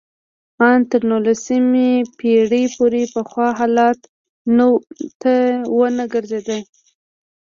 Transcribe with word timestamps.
ان 0.67 0.79
تر 0.89 1.01
نولسمې 1.09 1.91
پېړۍ 2.17 2.65
پورې 2.75 3.03
پخوا 3.13 3.47
حالت 3.59 3.99
ته 5.21 5.35
ونه 5.77 6.05
ګرځېده 6.13 6.59